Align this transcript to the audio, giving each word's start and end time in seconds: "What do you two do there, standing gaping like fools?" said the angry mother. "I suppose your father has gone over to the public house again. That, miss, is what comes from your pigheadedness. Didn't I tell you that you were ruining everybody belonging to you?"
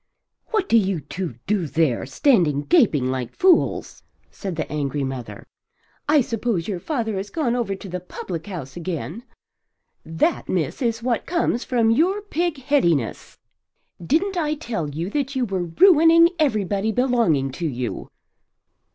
"What 0.47 0.67
do 0.67 0.77
you 0.79 0.99
two 0.99 1.35
do 1.45 1.67
there, 1.67 2.07
standing 2.07 2.63
gaping 2.63 3.11
like 3.11 3.35
fools?" 3.35 4.01
said 4.31 4.55
the 4.55 4.67
angry 4.71 5.03
mother. 5.03 5.45
"I 6.09 6.21
suppose 6.21 6.67
your 6.67 6.79
father 6.79 7.17
has 7.17 7.29
gone 7.29 7.55
over 7.55 7.75
to 7.75 7.87
the 7.87 7.99
public 7.99 8.47
house 8.47 8.75
again. 8.75 9.23
That, 10.03 10.49
miss, 10.49 10.81
is 10.81 11.03
what 11.03 11.27
comes 11.27 11.63
from 11.63 11.91
your 11.91 12.23
pigheadedness. 12.23 13.37
Didn't 14.03 14.37
I 14.37 14.55
tell 14.55 14.89
you 14.89 15.11
that 15.11 15.35
you 15.35 15.45
were 15.45 15.65
ruining 15.65 16.29
everybody 16.39 16.91
belonging 16.91 17.51
to 17.51 17.67
you?" 17.67 18.09